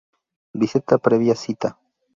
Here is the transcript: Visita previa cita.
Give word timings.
Visita 0.61 0.97
previa 0.97 1.35
cita. 1.43 1.77